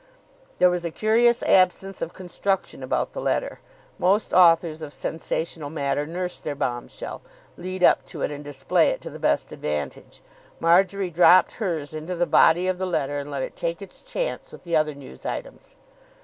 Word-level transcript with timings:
There 0.57 0.71
was 0.71 0.83
a 0.83 0.89
curious 0.89 1.43
absence 1.43 2.01
of 2.01 2.11
construction 2.11 2.81
about 2.81 3.13
the 3.13 3.21
letter. 3.21 3.59
Most 3.99 4.33
authors 4.33 4.81
of 4.81 4.93
sensational 4.93 5.69
matter 5.69 6.07
nurse 6.07 6.39
their 6.39 6.55
bomb 6.55 6.87
shell, 6.87 7.21
lead 7.55 7.83
up 7.83 8.03
to 8.07 8.23
it, 8.23 8.31
and 8.31 8.43
display 8.43 8.89
it 8.89 8.99
to 9.01 9.11
the 9.11 9.19
best 9.19 9.51
advantage. 9.51 10.23
Marjory 10.59 11.11
dropped 11.11 11.51
hers 11.57 11.93
into 11.93 12.15
the 12.15 12.25
body 12.25 12.65
of 12.67 12.79
the 12.79 12.87
letter, 12.87 13.19
and 13.19 13.29
let 13.29 13.43
it 13.43 13.55
take 13.55 13.79
its 13.79 14.01
chance 14.01 14.51
with 14.51 14.63
the 14.63 14.75
other 14.75 14.95
news 14.95 15.23
items. 15.23 15.75